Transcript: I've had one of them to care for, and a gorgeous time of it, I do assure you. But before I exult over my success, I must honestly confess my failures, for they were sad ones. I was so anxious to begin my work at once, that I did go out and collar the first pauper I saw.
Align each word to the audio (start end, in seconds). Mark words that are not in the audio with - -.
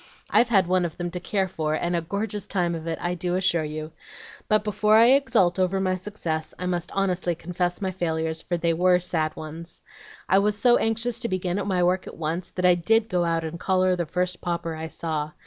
I've 0.31 0.49
had 0.49 0.65
one 0.65 0.83
of 0.83 0.97
them 0.97 1.11
to 1.11 1.19
care 1.19 1.47
for, 1.47 1.75
and 1.75 1.95
a 1.95 2.01
gorgeous 2.01 2.47
time 2.47 2.73
of 2.73 2.87
it, 2.87 2.97
I 2.99 3.13
do 3.13 3.35
assure 3.35 3.63
you. 3.63 3.91
But 4.49 4.63
before 4.63 4.97
I 4.97 5.11
exult 5.11 5.59
over 5.59 5.79
my 5.79 5.93
success, 5.95 6.55
I 6.57 6.65
must 6.65 6.91
honestly 6.93 7.35
confess 7.35 7.83
my 7.83 7.91
failures, 7.91 8.41
for 8.41 8.57
they 8.57 8.73
were 8.73 8.97
sad 8.97 9.35
ones. 9.35 9.83
I 10.27 10.39
was 10.39 10.57
so 10.57 10.77
anxious 10.77 11.19
to 11.19 11.27
begin 11.29 11.61
my 11.67 11.83
work 11.83 12.07
at 12.07 12.17
once, 12.17 12.49
that 12.49 12.65
I 12.65 12.73
did 12.73 13.09
go 13.09 13.23
out 13.25 13.43
and 13.43 13.59
collar 13.59 13.95
the 13.95 14.07
first 14.07 14.41
pauper 14.41 14.73
I 14.75 14.87
saw. 14.87 15.33